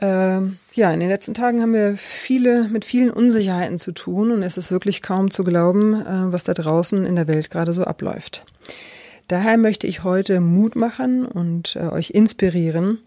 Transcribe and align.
Ähm, 0.00 0.58
ja, 0.72 0.92
in 0.92 1.00
den 1.00 1.08
letzten 1.08 1.34
Tagen 1.34 1.60
haben 1.60 1.72
wir 1.72 1.96
viele 1.96 2.68
mit 2.68 2.84
vielen 2.84 3.10
Unsicherheiten 3.10 3.78
zu 3.78 3.92
tun 3.92 4.30
und 4.30 4.42
es 4.42 4.56
ist 4.56 4.70
wirklich 4.70 5.02
kaum 5.02 5.30
zu 5.30 5.42
glauben, 5.42 5.94
äh, 5.94 6.32
was 6.32 6.44
da 6.44 6.54
draußen 6.54 7.04
in 7.04 7.16
der 7.16 7.26
Welt 7.26 7.50
gerade 7.50 7.72
so 7.72 7.84
abläuft. 7.84 8.44
Daher 9.26 9.58
möchte 9.58 9.86
ich 9.86 10.04
heute 10.04 10.40
Mut 10.40 10.74
machen 10.74 11.26
und 11.26 11.76
äh, 11.76 11.80
euch 11.80 12.10
inspirieren 12.10 12.98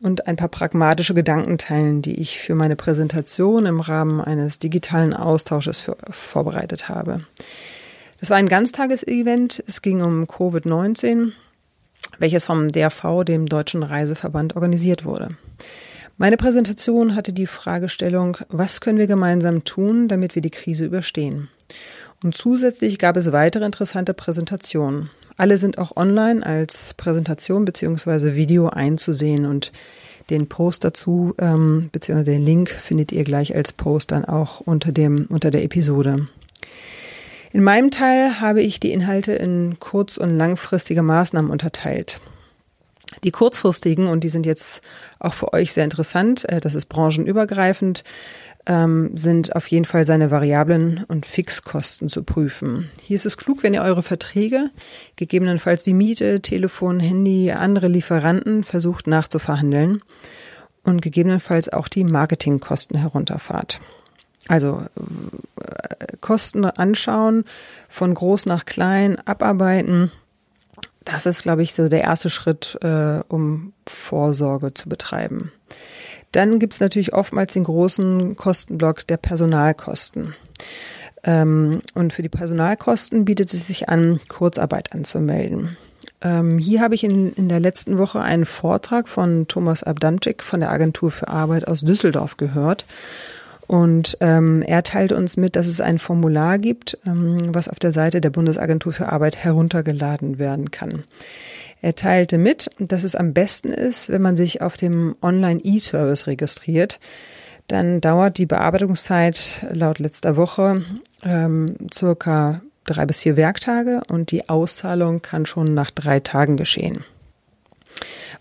und 0.00 0.26
ein 0.26 0.36
paar 0.36 0.48
pragmatische 0.48 1.12
Gedanken 1.12 1.58
teilen, 1.58 2.00
die 2.00 2.14
ich 2.14 2.38
für 2.38 2.54
meine 2.54 2.76
Präsentation 2.76 3.66
im 3.66 3.80
Rahmen 3.80 4.22
eines 4.22 4.58
digitalen 4.58 5.12
Austausches 5.12 5.80
für, 5.80 5.98
vorbereitet 6.10 6.88
habe. 6.88 7.20
Das 8.20 8.30
war 8.30 8.38
ein 8.38 8.48
Ganztagesevent. 8.48 9.62
Es 9.66 9.82
ging 9.82 10.00
um 10.00 10.24
Covid-19, 10.24 11.32
welches 12.18 12.44
vom 12.44 12.72
DRV, 12.72 13.24
dem 13.24 13.46
Deutschen 13.46 13.82
Reiseverband, 13.82 14.54
organisiert 14.54 15.04
wurde. 15.04 15.36
Meine 16.18 16.38
Präsentation 16.38 17.14
hatte 17.14 17.34
die 17.34 17.46
Fragestellung, 17.46 18.38
was 18.48 18.80
können 18.80 18.98
wir 18.98 19.06
gemeinsam 19.06 19.64
tun, 19.64 20.08
damit 20.08 20.34
wir 20.34 20.40
die 20.40 20.50
Krise 20.50 20.86
überstehen? 20.86 21.50
Und 22.24 22.34
zusätzlich 22.34 22.98
gab 22.98 23.18
es 23.18 23.32
weitere 23.32 23.66
interessante 23.66 24.14
Präsentationen. 24.14 25.10
Alle 25.36 25.58
sind 25.58 25.76
auch 25.76 25.94
online 25.94 26.44
als 26.44 26.94
Präsentation 26.94 27.66
beziehungsweise 27.66 28.34
Video 28.34 28.68
einzusehen 28.68 29.44
und 29.44 29.72
den 30.30 30.48
Post 30.48 30.84
dazu 30.84 31.34
ähm, 31.38 31.90
beziehungsweise 31.92 32.30
den 32.30 32.44
Link 32.44 32.70
findet 32.70 33.12
ihr 33.12 33.22
gleich 33.22 33.54
als 33.54 33.74
Post 33.74 34.10
dann 34.10 34.24
auch 34.24 34.60
unter 34.60 34.92
dem 34.92 35.26
unter 35.28 35.50
der 35.50 35.62
Episode. 35.62 36.28
In 37.52 37.62
meinem 37.62 37.90
Teil 37.90 38.40
habe 38.40 38.62
ich 38.62 38.80
die 38.80 38.92
Inhalte 38.92 39.32
in 39.32 39.76
kurz- 39.78 40.16
und 40.16 40.36
langfristige 40.36 41.02
Maßnahmen 41.02 41.50
unterteilt. 41.50 42.20
Die 43.24 43.30
kurzfristigen, 43.30 44.06
und 44.06 44.24
die 44.24 44.28
sind 44.28 44.46
jetzt 44.46 44.82
auch 45.18 45.34
für 45.34 45.52
euch 45.52 45.72
sehr 45.72 45.84
interessant, 45.84 46.48
äh, 46.48 46.60
das 46.60 46.74
ist 46.74 46.86
branchenübergreifend, 46.86 48.04
ähm, 48.66 49.16
sind 49.16 49.54
auf 49.54 49.66
jeden 49.68 49.84
Fall 49.84 50.04
seine 50.04 50.30
Variablen 50.30 51.04
und 51.08 51.24
Fixkosten 51.24 52.08
zu 52.08 52.24
prüfen. 52.24 52.90
Hier 53.00 53.14
ist 53.14 53.26
es 53.26 53.36
klug, 53.36 53.62
wenn 53.62 53.74
ihr 53.74 53.82
eure 53.82 54.02
Verträge, 54.02 54.70
gegebenenfalls 55.14 55.86
wie 55.86 55.94
Miete, 55.94 56.40
Telefon, 56.40 56.98
Handy, 57.00 57.52
andere 57.52 57.88
Lieferanten, 57.88 58.64
versucht 58.64 59.06
nachzuverhandeln 59.06 60.02
und 60.82 61.00
gegebenenfalls 61.00 61.68
auch 61.68 61.88
die 61.88 62.04
Marketingkosten 62.04 62.98
herunterfahrt. 62.98 63.80
Also 64.48 64.82
äh, 65.60 66.16
Kosten 66.20 66.64
anschauen, 66.64 67.44
von 67.88 68.14
groß 68.14 68.46
nach 68.46 68.64
klein 68.64 69.16
abarbeiten 69.26 70.12
das 71.06 71.24
ist, 71.24 71.42
glaube 71.42 71.62
ich, 71.62 71.72
so 71.72 71.88
der 71.88 72.02
erste 72.02 72.28
Schritt, 72.28 72.76
äh, 72.82 73.20
um 73.28 73.72
Vorsorge 73.86 74.74
zu 74.74 74.88
betreiben. 74.88 75.52
Dann 76.32 76.58
gibt 76.58 76.74
es 76.74 76.80
natürlich 76.80 77.14
oftmals 77.14 77.54
den 77.54 77.64
großen 77.64 78.36
Kostenblock 78.36 79.06
der 79.06 79.16
Personalkosten. 79.16 80.34
Ähm, 81.22 81.80
und 81.94 82.12
für 82.12 82.22
die 82.22 82.28
Personalkosten 82.28 83.24
bietet 83.24 83.54
es 83.54 83.68
sich 83.68 83.88
an, 83.88 84.20
Kurzarbeit 84.28 84.92
anzumelden. 84.92 85.76
Ähm, 86.22 86.58
hier 86.58 86.80
habe 86.80 86.96
ich 86.96 87.04
in, 87.04 87.32
in 87.34 87.48
der 87.48 87.60
letzten 87.60 87.98
Woche 87.98 88.20
einen 88.20 88.44
Vortrag 88.44 89.08
von 89.08 89.46
Thomas 89.46 89.84
Abdamczyk 89.84 90.42
von 90.42 90.60
der 90.60 90.72
Agentur 90.72 91.12
für 91.12 91.28
Arbeit 91.28 91.68
aus 91.68 91.82
Düsseldorf 91.82 92.36
gehört. 92.36 92.84
Und 93.66 94.16
ähm, 94.20 94.62
er 94.62 94.82
teilt 94.82 95.12
uns 95.12 95.36
mit, 95.36 95.56
dass 95.56 95.66
es 95.66 95.80
ein 95.80 95.98
Formular 95.98 96.58
gibt, 96.58 96.98
ähm, 97.04 97.38
was 97.48 97.68
auf 97.68 97.78
der 97.78 97.92
Seite 97.92 98.20
der 98.20 98.30
Bundesagentur 98.30 98.92
für 98.92 99.10
Arbeit 99.10 99.36
heruntergeladen 99.36 100.38
werden 100.38 100.70
kann. 100.70 101.02
Er 101.82 101.94
teilte 101.94 102.38
mit, 102.38 102.70
dass 102.78 103.04
es 103.04 103.16
am 103.16 103.32
besten 103.32 103.72
ist, 103.72 104.08
wenn 104.08 104.22
man 104.22 104.36
sich 104.36 104.62
auf 104.62 104.76
dem 104.76 105.16
Online-E-Service 105.20 106.26
registriert. 106.26 107.00
Dann 107.66 108.00
dauert 108.00 108.38
die 108.38 108.46
Bearbeitungszeit 108.46 109.66
laut 109.72 109.98
letzter 109.98 110.36
Woche 110.36 110.84
ähm, 111.24 111.76
circa 111.92 112.62
drei 112.84 113.06
bis 113.06 113.20
vier 113.20 113.36
Werktage 113.36 114.00
und 114.08 114.30
die 114.30 114.48
Auszahlung 114.48 115.20
kann 115.20 115.44
schon 115.44 115.74
nach 115.74 115.90
drei 115.90 116.20
Tagen 116.20 116.56
geschehen. 116.56 117.04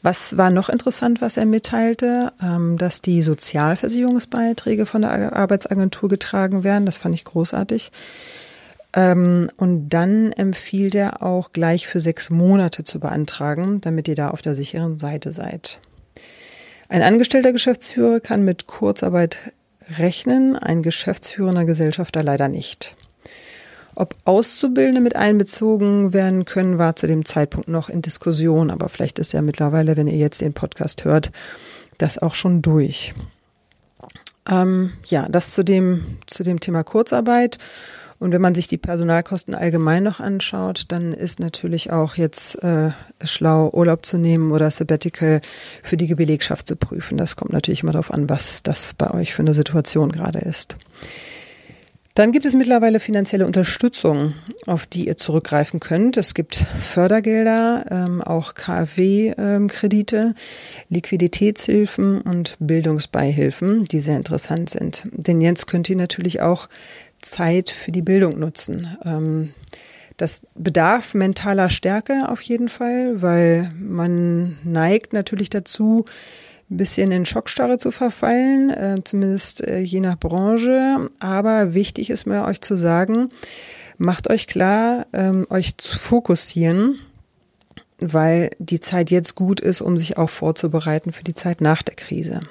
Was 0.02 0.38
war 0.38 0.50
noch 0.52 0.70
interessant, 0.70 1.22
was 1.22 1.38
er 1.38 1.46
mitteilte, 1.46 2.34
ähm, 2.42 2.78
dass 2.78 3.02
die 3.02 3.22
Sozialversicherungsbeiträge 3.22 4.86
von 4.86 5.02
der 5.02 5.36
Arbeitsagentur 5.36 6.10
getragen 6.10 6.64
werden. 6.64 6.86
Das 6.86 6.98
fand 6.98 7.16
ich 7.16 7.26
großartig. 7.26 7.92
Ähm, 8.96 9.50
und 9.58 9.90
dann 9.90 10.32
empfiehlt 10.32 10.96
er 10.96 11.22
auch 11.22 11.52
gleich 11.52 11.88
für 11.88 12.00
sechs 12.00 12.30
Monate 12.30 12.84
zu 12.84 13.00
beantragen, 13.00 13.82
damit 13.82 14.08
ihr 14.08 14.16
da 14.16 14.30
auf 14.30 14.42
der 14.42 14.56
sicheren 14.56 14.98
Seite 14.98 15.32
seid. 15.34 15.80
Ein 16.88 17.02
angestellter 17.02 17.52
Geschäftsführer 17.52 18.20
kann 18.20 18.46
mit 18.46 18.68
Kurzarbeit 18.68 19.40
rechnen, 19.98 20.56
ein 20.56 20.82
geschäftsführender 20.82 21.66
Gesellschafter 21.66 22.24
leider 22.24 22.48
nicht. 22.48 22.96
Ob 23.96 24.16
Auszubildende 24.26 25.00
mit 25.00 25.16
einbezogen 25.16 26.14
werden 26.14 26.44
können, 26.44 26.78
war 26.78 26.98
zu 26.98 27.08
dem 27.08 27.26
Zeitpunkt 27.26 27.70
noch 27.70 27.88
in 27.90 28.02
Diskussion, 28.02 28.70
aber 28.70 28.90
vielleicht 28.90 29.20
ist 29.20 29.32
ja 29.32 29.42
mittlerweile, 29.42 29.96
wenn 29.96 30.08
ihr 30.08 30.18
jetzt 30.18 30.42
den 30.42 30.54
Podcast 30.54 31.06
hört, 31.06 31.32
das 31.98 32.18
auch 32.18 32.36
schon 32.36 32.62
durch. 32.62 33.14
Ähm, 34.50 34.92
ja, 35.06 35.28
das 35.30 35.52
zu 35.52 35.64
dem, 35.64 36.18
zu 36.28 36.44
dem 36.44 36.60
Thema 36.60 36.84
Kurzarbeit. 36.84 37.58
Und 38.18 38.32
wenn 38.32 38.42
man 38.42 38.56
sich 38.56 38.68
die 38.68 38.78
Personalkosten 38.78 39.54
allgemein 39.54 40.04
noch 40.04 40.20
anschaut, 40.20 40.86
dann 40.90 41.14
ist 41.14 41.40
natürlich 41.40 41.92
auch 41.92 42.16
jetzt 42.16 42.56
äh, 42.64 42.92
schlau, 43.24 43.70
Urlaub 43.72 44.06
zu 44.06 44.18
nehmen 44.18 44.52
oder 44.52 44.72
Sabbatical 44.72 45.42
für 45.84 45.98
die 45.98 46.14
Belegschaft 46.16 46.68
zu 46.68 46.76
prüfen. 46.76 47.18
Das 47.18 47.36
kommt 47.36 47.52
natürlich 47.52 47.84
immer 47.84 47.92
darauf 47.92 48.12
an, 48.12 48.30
was 48.30 48.64
das 48.64 48.94
bei 48.98 49.12
euch 49.12 49.34
für 49.34 49.42
eine 49.42 49.54
Situation 49.54 50.12
gerade 50.12 50.40
ist. 50.40 50.78
Dann 52.16 52.32
gibt 52.32 52.46
es 52.46 52.56
mittlerweile 52.56 53.02
finanzielle 53.02 53.46
Unterstützung, 53.46 54.36
auf 54.68 54.86
die 54.86 55.06
ihr 55.06 55.18
zurückgreifen 55.18 55.82
könnt. 55.82 56.16
Es 56.16 56.34
gibt 56.34 56.66
Fördergelder, 56.94 57.86
ähm, 57.92 58.22
auch 58.22 58.54
KfW-Kredite, 58.54 60.34
Liquiditätshilfen 60.88 62.22
und 62.22 62.56
Bildungsbeihilfen, 62.60 63.84
die 63.84 64.00
sehr 64.00 64.16
interessant 64.16 64.70
sind. 64.70 65.10
Denn 65.12 65.42
jetzt 65.42 65.68
könnt 65.68 65.90
ihr 65.90 65.98
natürlich 65.98 66.40
auch 66.40 66.70
Zeit 67.22 67.70
für 67.70 67.92
die 67.92 68.02
Bildung 68.02 68.40
nutzen. 68.40 68.96
Ähm, 69.04 69.54
das 70.16 70.44
bedarf 70.56 71.16
mentaler 71.16 71.68
Stärke 71.68 72.30
auf 72.30 72.40
jeden 72.40 72.70
Fall, 72.70 73.22
weil 73.22 73.74
man 73.78 74.58
neigt 74.64 75.12
natürlich 75.12 75.50
dazu, 75.50 76.06
bisschen 76.78 77.12
in 77.12 77.26
Schockstarre 77.26 77.78
zu 77.78 77.92
verfallen, 77.92 78.70
äh, 78.70 78.96
zumindest 79.04 79.66
äh, 79.66 79.80
je 79.80 80.00
nach 80.00 80.18
Branche. 80.18 81.10
Aber 81.20 81.74
wichtig 81.74 82.10
ist 82.10 82.26
mir 82.26 82.46
euch 82.46 82.62
zu 82.62 82.76
sagen, 82.76 83.30
macht 83.98 84.30
euch 84.30 84.48
klar, 84.48 85.08
ähm, 85.14 85.48
euch 85.50 85.78
zu 85.78 85.98
fokussieren, 85.98 87.00
weil 88.00 88.52
die 88.60 88.80
Zeit 88.80 89.12
jetzt 89.12 89.36
gut 89.36 89.60
ist, 89.60 89.82
um 89.82 89.98
sich 89.98 90.18
auch 90.18 90.30
vorzubereiten 90.30 91.12
für 91.12 91.24
die 91.24 91.36
Zeit 91.36 91.62
nach 91.62 91.82
der 91.82 91.96
Krise. 91.96 92.42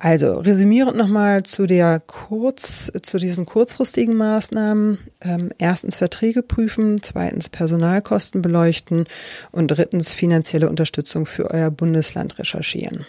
Also 0.00 0.34
resümierend 0.34 0.96
nochmal 0.96 1.42
zu 1.42 1.66
der 1.66 1.98
kurz, 1.98 2.92
zu 3.02 3.18
diesen 3.18 3.46
kurzfristigen 3.46 4.16
Maßnahmen. 4.16 4.98
Ähm, 5.20 5.50
erstens 5.58 5.96
Verträge 5.96 6.42
prüfen, 6.42 7.02
zweitens 7.02 7.48
Personalkosten 7.48 8.40
beleuchten 8.40 9.06
und 9.50 9.68
drittens 9.68 10.12
finanzielle 10.12 10.68
Unterstützung 10.68 11.26
für 11.26 11.50
euer 11.50 11.72
Bundesland 11.72 12.38
recherchieren. 12.38 13.06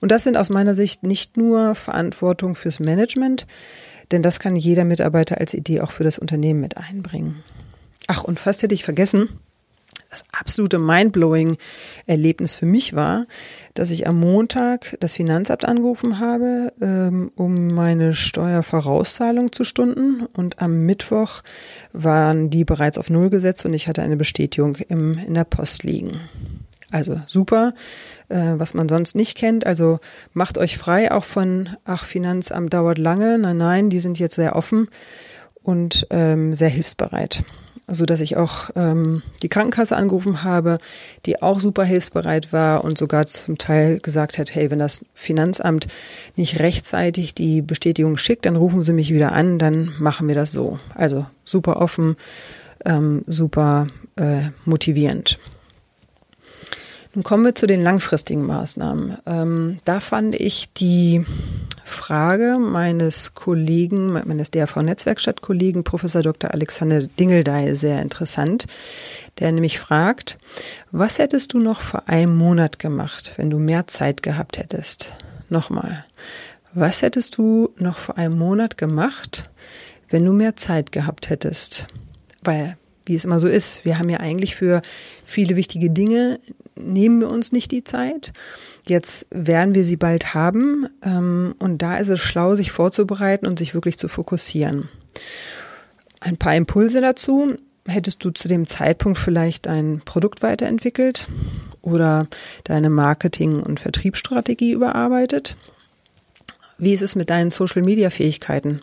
Und 0.00 0.12
das 0.12 0.22
sind 0.22 0.36
aus 0.36 0.50
meiner 0.50 0.76
Sicht 0.76 1.02
nicht 1.02 1.36
nur 1.36 1.74
Verantwortung 1.74 2.54
fürs 2.54 2.78
Management, 2.78 3.46
denn 4.12 4.22
das 4.22 4.38
kann 4.38 4.54
jeder 4.54 4.84
Mitarbeiter 4.84 5.38
als 5.38 5.52
Idee 5.52 5.80
auch 5.80 5.90
für 5.90 6.04
das 6.04 6.18
Unternehmen 6.18 6.60
mit 6.60 6.76
einbringen. 6.76 7.42
Ach, 8.06 8.22
und 8.22 8.38
fast 8.38 8.62
hätte 8.62 8.74
ich 8.74 8.84
vergessen, 8.84 9.40
das 10.10 10.24
absolute 10.32 10.78
mindblowing 10.78 11.56
Erlebnis 12.06 12.54
für 12.54 12.66
mich 12.66 12.94
war, 12.94 13.26
dass 13.74 13.90
ich 13.90 14.06
am 14.06 14.18
Montag 14.18 14.96
das 15.00 15.14
Finanzamt 15.14 15.64
angerufen 15.64 16.18
habe, 16.18 16.72
ähm, 16.80 17.30
um 17.36 17.68
meine 17.68 18.12
Steuervorauszahlung 18.12 19.52
zu 19.52 19.62
stunden 19.62 20.26
und 20.36 20.60
am 20.60 20.84
Mittwoch 20.84 21.42
waren 21.92 22.50
die 22.50 22.64
bereits 22.64 22.98
auf 22.98 23.08
Null 23.08 23.30
gesetzt 23.30 23.64
und 23.64 23.72
ich 23.72 23.86
hatte 23.86 24.02
eine 24.02 24.16
Bestätigung 24.16 24.76
im, 24.88 25.12
in 25.14 25.34
der 25.34 25.44
Post 25.44 25.84
liegen. 25.84 26.20
Also 26.90 27.20
super, 27.28 27.74
äh, 28.28 28.54
was 28.56 28.74
man 28.74 28.88
sonst 28.88 29.14
nicht 29.14 29.36
kennt. 29.36 29.64
Also 29.64 30.00
macht 30.32 30.58
euch 30.58 30.76
frei 30.76 31.12
auch 31.12 31.22
von, 31.22 31.68
ach, 31.84 32.04
Finanzamt 32.04 32.74
dauert 32.74 32.98
lange. 32.98 33.38
Nein, 33.38 33.58
nein, 33.58 33.90
die 33.90 34.00
sind 34.00 34.18
jetzt 34.18 34.34
sehr 34.34 34.56
offen 34.56 34.88
und 35.62 36.08
ähm, 36.10 36.52
sehr 36.52 36.68
hilfsbereit 36.68 37.44
so 37.90 38.06
dass 38.06 38.20
ich 38.20 38.36
auch 38.36 38.70
ähm, 38.76 39.22
die 39.42 39.48
Krankenkasse 39.48 39.96
angerufen 39.96 40.42
habe, 40.42 40.78
die 41.26 41.42
auch 41.42 41.60
super 41.60 41.84
hilfsbereit 41.84 42.52
war 42.52 42.84
und 42.84 42.98
sogar 42.98 43.26
zum 43.26 43.58
Teil 43.58 44.00
gesagt 44.00 44.38
hat, 44.38 44.54
hey, 44.54 44.70
wenn 44.70 44.78
das 44.78 45.04
Finanzamt 45.14 45.86
nicht 46.36 46.60
rechtzeitig 46.60 47.34
die 47.34 47.62
Bestätigung 47.62 48.16
schickt, 48.16 48.46
dann 48.46 48.56
rufen 48.56 48.82
Sie 48.82 48.92
mich 48.92 49.12
wieder 49.12 49.32
an, 49.32 49.58
dann 49.58 49.92
machen 49.98 50.28
wir 50.28 50.34
das 50.34 50.52
so. 50.52 50.78
Also 50.94 51.26
super 51.44 51.76
offen, 51.76 52.16
ähm, 52.84 53.22
super 53.26 53.86
äh, 54.16 54.50
motivierend. 54.64 55.38
Nun 57.12 57.24
kommen 57.24 57.44
wir 57.44 57.54
zu 57.56 57.66
den 57.66 57.82
langfristigen 57.82 58.46
Maßnahmen. 58.46 59.18
Ähm, 59.26 59.78
da 59.84 59.98
fand 59.98 60.36
ich 60.36 60.72
die 60.72 61.24
Frage 61.84 62.56
meines 62.60 63.34
Kollegen, 63.34 64.12
meines 64.12 64.52
DRV-Netzwerkstatt-Kollegen, 64.52 65.82
Professor 65.82 66.22
Dr. 66.22 66.52
Alexander 66.52 67.02
Dingeldey, 67.02 67.74
sehr 67.74 68.00
interessant, 68.00 68.66
der 69.40 69.50
nämlich 69.50 69.80
fragt, 69.80 70.38
was 70.92 71.18
hättest 71.18 71.52
du 71.52 71.58
noch 71.58 71.80
vor 71.80 72.08
einem 72.08 72.36
Monat 72.36 72.78
gemacht, 72.78 73.32
wenn 73.36 73.50
du 73.50 73.58
mehr 73.58 73.88
Zeit 73.88 74.22
gehabt 74.22 74.58
hättest? 74.58 75.12
Nochmal, 75.48 76.04
was 76.74 77.02
hättest 77.02 77.36
du 77.36 77.74
noch 77.76 77.98
vor 77.98 78.18
einem 78.18 78.38
Monat 78.38 78.78
gemacht, 78.78 79.50
wenn 80.10 80.24
du 80.24 80.32
mehr 80.32 80.54
Zeit 80.54 80.92
gehabt 80.92 81.28
hättest? 81.28 81.88
Weil 82.42 82.76
wie 83.10 83.16
es 83.16 83.24
immer 83.24 83.40
so 83.40 83.48
ist. 83.48 83.84
Wir 83.84 83.98
haben 83.98 84.08
ja 84.08 84.20
eigentlich 84.20 84.54
für 84.54 84.82
viele 85.24 85.56
wichtige 85.56 85.90
Dinge, 85.90 86.38
nehmen 86.76 87.20
wir 87.20 87.28
uns 87.28 87.50
nicht 87.50 87.72
die 87.72 87.82
Zeit. 87.82 88.32
Jetzt 88.86 89.26
werden 89.30 89.74
wir 89.74 89.84
sie 89.84 89.96
bald 89.96 90.32
haben. 90.32 90.86
Ähm, 91.04 91.56
und 91.58 91.82
da 91.82 91.98
ist 91.98 92.08
es 92.08 92.20
schlau, 92.20 92.54
sich 92.54 92.70
vorzubereiten 92.70 93.46
und 93.46 93.58
sich 93.58 93.74
wirklich 93.74 93.98
zu 93.98 94.06
fokussieren. 94.06 94.88
Ein 96.20 96.36
paar 96.36 96.54
Impulse 96.54 97.00
dazu. 97.00 97.56
Hättest 97.84 98.24
du 98.24 98.30
zu 98.30 98.46
dem 98.46 98.68
Zeitpunkt 98.68 99.18
vielleicht 99.18 99.66
ein 99.66 100.02
Produkt 100.04 100.42
weiterentwickelt 100.42 101.26
oder 101.82 102.28
deine 102.62 102.90
Marketing- 102.90 103.60
und 103.60 103.80
Vertriebsstrategie 103.80 104.70
überarbeitet? 104.70 105.56
Wie 106.80 106.94
ist 106.94 107.02
es 107.02 107.14
mit 107.14 107.28
deinen 107.28 107.50
Social-Media-Fähigkeiten? 107.50 108.80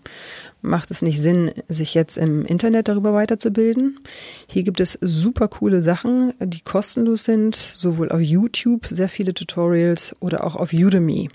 Macht 0.61 0.91
es 0.91 1.01
nicht 1.01 1.19
Sinn, 1.19 1.51
sich 1.67 1.95
jetzt 1.95 2.17
im 2.17 2.45
Internet 2.45 2.87
darüber 2.87 3.13
weiterzubilden? 3.13 3.99
Hier 4.47 4.61
gibt 4.61 4.79
es 4.79 4.99
super 5.01 5.47
coole 5.47 5.81
Sachen, 5.81 6.33
die 6.39 6.61
kostenlos 6.61 7.23
sind, 7.23 7.55
sowohl 7.55 8.11
auf 8.11 8.21
YouTube 8.21 8.85
sehr 8.85 9.09
viele 9.09 9.33
Tutorials 9.33 10.15
oder 10.19 10.45
auch 10.45 10.55
auf 10.55 10.73
Udemy. 10.73 11.29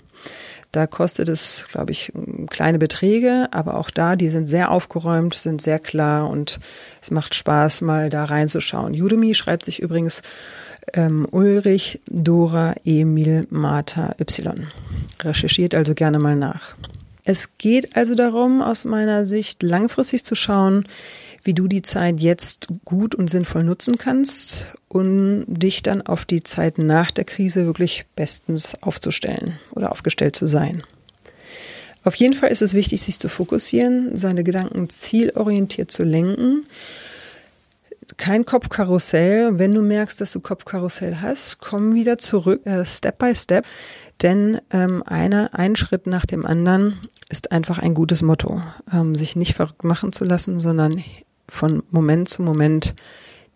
Da 0.71 0.87
kostet 0.87 1.29
es, 1.29 1.65
glaube 1.69 1.91
ich, 1.91 2.11
kleine 2.49 2.79
Beträge, 2.79 3.47
aber 3.51 3.77
auch 3.77 3.91
da, 3.91 4.15
die 4.15 4.29
sind 4.29 4.47
sehr 4.47 4.71
aufgeräumt, 4.71 5.35
sind 5.35 5.61
sehr 5.61 5.79
klar 5.79 6.29
und 6.29 6.59
es 7.01 7.11
macht 7.11 7.35
Spaß, 7.35 7.81
mal 7.81 8.09
da 8.09 8.23
reinzuschauen. 8.23 8.99
Udemy 8.99 9.35
schreibt 9.35 9.65
sich 9.65 9.79
übrigens 9.79 10.23
ähm, 10.93 11.27
Ulrich 11.31 12.01
Dora 12.07 12.75
Emil 12.83 13.47
Martha 13.49 14.15
Y. 14.19 14.67
Recherchiert 15.21 15.75
also 15.75 15.93
gerne 15.93 16.19
mal 16.19 16.35
nach. 16.35 16.75
Es 17.25 17.57
geht 17.57 17.95
also 17.95 18.15
darum, 18.15 18.61
aus 18.61 18.83
meiner 18.83 19.25
Sicht 19.25 19.63
langfristig 19.63 20.25
zu 20.25 20.35
schauen, 20.35 20.85
wie 21.43 21.53
du 21.53 21.67
die 21.67 21.81
Zeit 21.81 22.19
jetzt 22.19 22.67
gut 22.85 23.15
und 23.15 23.29
sinnvoll 23.29 23.63
nutzen 23.63 23.97
kannst 23.97 24.65
um 24.93 25.43
dich 25.47 25.81
dann 25.81 26.03
auf 26.03 26.23
die 26.23 26.43
Zeit 26.43 26.77
nach 26.77 27.11
der 27.11 27.25
Krise 27.25 27.65
wirklich 27.65 28.05
bestens 28.15 28.81
aufzustellen 28.81 29.59
oder 29.71 29.91
aufgestellt 29.91 30.35
zu 30.35 30.47
sein. 30.47 30.83
Auf 32.03 32.15
jeden 32.15 32.33
Fall 32.33 32.51
ist 32.51 32.61
es 32.61 32.73
wichtig, 32.73 33.01
sich 33.01 33.19
zu 33.19 33.27
fokussieren, 33.27 34.15
seine 34.15 34.43
Gedanken 34.43 34.89
zielorientiert 34.89 35.89
zu 35.89 36.03
lenken 36.03 36.65
kein 38.17 38.45
Kopfkarussell. 38.45 39.59
Wenn 39.59 39.73
du 39.73 39.81
merkst, 39.81 40.19
dass 40.21 40.31
du 40.31 40.39
Kopfkarussell 40.39 41.17
hast, 41.21 41.59
komm 41.59 41.93
wieder 41.93 42.17
zurück, 42.17 42.65
äh, 42.65 42.85
Step 42.85 43.17
by 43.19 43.35
Step. 43.35 43.65
Denn 44.21 44.61
ähm, 44.71 45.03
einer, 45.03 45.49
ein 45.53 45.75
Schritt 45.75 46.07
nach 46.07 46.25
dem 46.25 46.45
anderen 46.45 46.97
ist 47.29 47.51
einfach 47.51 47.79
ein 47.79 47.93
gutes 47.93 48.21
Motto. 48.21 48.61
Ähm, 48.91 49.15
sich 49.15 49.35
nicht 49.35 49.55
verrückt 49.55 49.83
machen 49.83 50.13
zu 50.13 50.23
lassen, 50.23 50.59
sondern 50.59 51.03
von 51.49 51.83
Moment 51.91 52.29
zu 52.29 52.41
Moment 52.41 52.95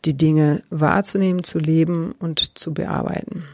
die 0.06 0.15
Dinge 0.15 0.63
wahrzunehmen, 0.69 1.44
zu 1.44 1.60
leben 1.60 2.13
und 2.19 2.57
zu 2.57 2.74
bearbeiten. 2.74 3.45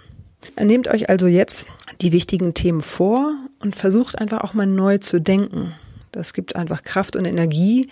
Nehmt 0.59 0.87
euch 0.87 1.09
also 1.09 1.27
jetzt 1.27 1.67
die 2.01 2.11
wichtigen 2.11 2.53
Themen 2.53 2.81
vor 2.81 3.33
und 3.59 3.75
versucht 3.75 4.19
einfach 4.19 4.41
auch 4.41 4.53
mal 4.53 4.67
neu 4.67 4.97
zu 4.97 5.21
denken. 5.21 5.73
Das 6.11 6.33
gibt 6.33 6.55
einfach 6.55 6.83
Kraft 6.83 7.15
und 7.15 7.25
Energie, 7.25 7.89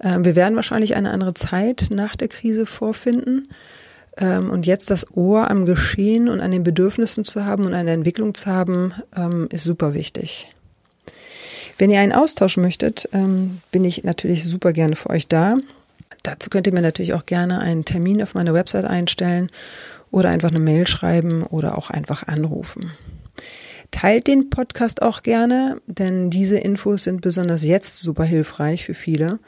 wir 0.00 0.36
werden 0.36 0.56
wahrscheinlich 0.56 0.94
eine 0.94 1.10
andere 1.10 1.34
Zeit 1.34 1.88
nach 1.90 2.14
der 2.14 2.28
Krise 2.28 2.66
vorfinden. 2.66 3.48
Ähm, 4.16 4.50
und 4.50 4.66
jetzt 4.66 4.90
das 4.90 5.16
Ohr 5.16 5.50
am 5.50 5.66
Geschehen 5.66 6.28
und 6.28 6.40
an 6.40 6.50
den 6.50 6.64
Bedürfnissen 6.64 7.24
zu 7.24 7.44
haben 7.44 7.64
und 7.64 7.74
an 7.74 7.86
der 7.86 7.94
Entwicklung 7.94 8.34
zu 8.34 8.46
haben, 8.46 8.92
ähm, 9.16 9.48
ist 9.50 9.64
super 9.64 9.94
wichtig. 9.94 10.48
Wenn 11.78 11.90
ihr 11.90 12.00
einen 12.00 12.12
Austausch 12.12 12.56
möchtet, 12.56 13.08
bin 13.12 13.84
ich 13.84 14.02
natürlich 14.02 14.44
super 14.44 14.72
gerne 14.72 14.96
für 14.96 15.10
euch 15.10 15.28
da. 15.28 15.58
Dazu 16.24 16.50
könnt 16.50 16.66
ihr 16.66 16.72
mir 16.72 16.82
natürlich 16.82 17.14
auch 17.14 17.24
gerne 17.24 17.60
einen 17.60 17.84
Termin 17.84 18.20
auf 18.20 18.34
meiner 18.34 18.52
Website 18.52 18.84
einstellen 18.84 19.48
oder 20.10 20.30
einfach 20.30 20.50
eine 20.50 20.58
Mail 20.58 20.88
schreiben 20.88 21.44
oder 21.44 21.78
auch 21.78 21.90
einfach 21.90 22.26
anrufen. 22.26 22.90
Teilt 23.90 24.26
den 24.26 24.50
Podcast 24.50 25.00
auch 25.00 25.22
gerne, 25.22 25.80
denn 25.86 26.28
diese 26.28 26.58
Infos 26.58 27.04
sind 27.04 27.22
besonders 27.22 27.64
jetzt 27.64 28.00
super 28.00 28.24
hilfreich 28.24 28.84
für 28.84 28.94
viele, 28.94 29.38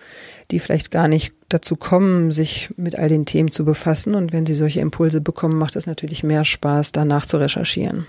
die 0.50 0.60
vielleicht 0.60 0.90
gar 0.90 1.08
nicht 1.08 1.34
dazu 1.50 1.76
kommen, 1.76 2.32
sich 2.32 2.70
mit 2.76 2.96
all 2.96 3.08
den 3.08 3.26
Themen 3.26 3.50
zu 3.50 3.64
befassen. 3.64 4.14
Und 4.14 4.32
wenn 4.32 4.46
sie 4.46 4.54
solche 4.54 4.80
Impulse 4.80 5.20
bekommen, 5.20 5.58
macht 5.58 5.76
es 5.76 5.86
natürlich 5.86 6.22
mehr 6.22 6.44
Spaß, 6.44 6.92
danach 6.92 7.26
zu 7.26 7.36
recherchieren. 7.36 8.06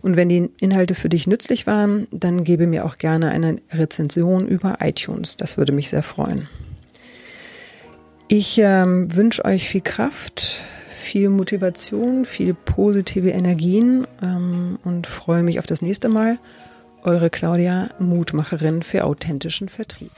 Und 0.00 0.16
wenn 0.16 0.28
die 0.28 0.50
Inhalte 0.60 0.94
für 0.94 1.08
dich 1.08 1.26
nützlich 1.26 1.66
waren, 1.66 2.06
dann 2.12 2.44
gebe 2.44 2.68
mir 2.68 2.84
auch 2.84 2.96
gerne 2.96 3.30
eine 3.30 3.56
Rezension 3.72 4.46
über 4.46 4.78
iTunes. 4.80 5.36
Das 5.36 5.56
würde 5.56 5.72
mich 5.72 5.90
sehr 5.90 6.04
freuen. 6.04 6.48
Ich 8.28 8.58
ähm, 8.58 9.14
wünsche 9.14 9.44
euch 9.44 9.68
viel 9.68 9.80
Kraft, 9.80 10.60
viel 11.06 11.28
Motivation, 11.28 12.24
viel 12.24 12.52
positive 12.52 13.30
Energien 13.30 14.06
ähm, 14.22 14.78
und 14.84 15.06
freue 15.06 15.42
mich 15.42 15.58
auf 15.60 15.66
das 15.66 15.80
nächste 15.80 16.08
Mal. 16.08 16.38
Eure 17.04 17.30
Claudia, 17.30 17.90
Mutmacherin 18.00 18.82
für 18.82 19.04
authentischen 19.04 19.68
Vertrieb. 19.68 20.10